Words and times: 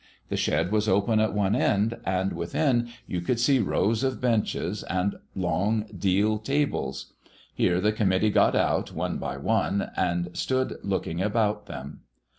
The 0.29 0.35
shed 0.35 0.71
was 0.71 0.89
open 0.89 1.19
at 1.19 1.31
one 1.35 1.53
end, 1.55 1.99
and 2.07 2.33
within 2.33 2.87
you 3.05 3.21
could 3.21 3.39
see 3.39 3.59
rows 3.59 4.03
of 4.03 4.19
benches 4.19 4.81
and 4.85 5.19
long 5.35 5.85
deal 5.95 6.39
tables. 6.39 7.13
Here 7.53 7.79
the 7.79 7.91
committee 7.93 8.31
got 8.31 8.55
out, 8.55 8.91
one 8.93 9.19
by 9.19 9.37
one, 9.37 9.91
and 9.95 10.35
stood 10.35 10.79
looking 10.81 11.21
about 11.21 11.67
them. 11.67 11.99